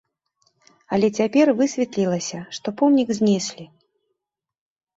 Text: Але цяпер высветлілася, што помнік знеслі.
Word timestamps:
Але 0.97 1.07
цяпер 1.21 1.51
высветлілася, 1.59 2.39
што 2.57 2.67
помнік 2.81 3.09
знеслі. 3.21 3.65